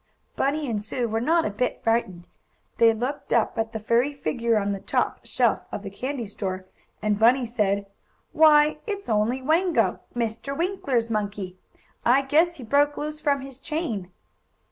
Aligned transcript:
Bunny 0.35 0.67
and 0.67 0.81
Sue 0.81 1.07
were 1.07 1.21
not 1.21 1.45
a 1.45 1.51
bit 1.51 1.83
frightened. 1.83 2.27
They 2.79 2.91
looked 2.91 3.31
up 3.33 3.59
at 3.59 3.71
the 3.71 3.77
furry 3.79 4.13
figure, 4.15 4.57
on 4.57 4.71
the 4.71 4.79
top 4.79 5.27
shelf 5.27 5.59
of 5.71 5.83
the 5.83 5.91
candy 5.91 6.25
store, 6.25 6.65
and 7.03 7.19
Bunny 7.19 7.45
said: 7.45 7.85
"Why, 8.31 8.79
it's 8.87 9.09
only 9.09 9.43
Wango, 9.43 9.99
Mr. 10.15 10.57
Winkler's 10.57 11.11
monkey! 11.11 11.55
I 12.03 12.23
guess 12.23 12.55
he 12.55 12.63
broke 12.63 12.97
loose 12.97 13.21
from 13.21 13.41
his 13.41 13.59
chain." 13.59 14.09